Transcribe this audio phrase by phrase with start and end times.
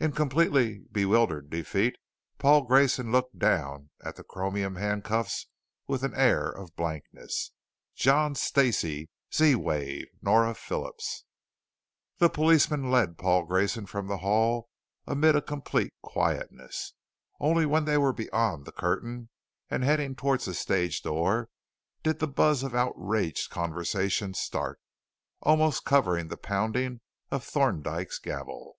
[0.00, 1.94] In completely bewildered defeat,
[2.38, 5.46] Paul Grayson looked down at the chromium handcuffs
[5.86, 7.52] with an air of blankness.
[7.94, 11.26] John Stacey Z wave Nora Phillips
[12.18, 14.68] The policeman led Paul Grayson from the hall
[15.06, 16.94] amid a complete quietness.
[17.38, 19.28] Only when they were beyond the curtain
[19.70, 21.50] and heading towards the stage door
[22.02, 24.80] did the buzz of outraged conversation start,
[25.40, 27.00] almost covering the pounding
[27.30, 28.76] of Thorndyke's gavel.